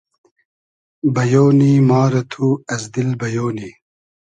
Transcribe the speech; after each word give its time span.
بئیۉ 1.13 1.45
نی 1.57 1.71
ما 1.87 2.01
رۂ 2.11 2.21
تو 2.31 2.45
از 2.73 2.83
دیل 2.93 3.09
بئیۉ 3.19 3.45
نی 3.57 3.69